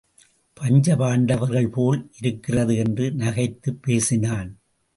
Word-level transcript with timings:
பஞ்சபாண்டவர்கள் 0.59 1.67
போல் 1.67 2.11
இருக்கிறது 2.21 2.75
என்று 2.75 3.11
நகைத்துப் 3.11 3.81
பேசினான். 3.81 4.59